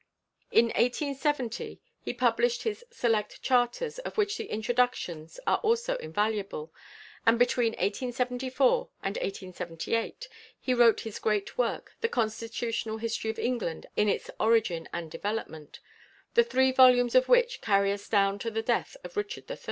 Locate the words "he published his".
1.99-2.83